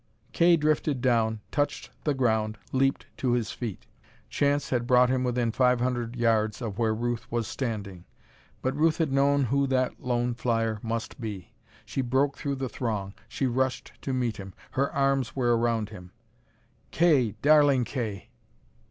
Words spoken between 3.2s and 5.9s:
his feet. Chance had brought him within five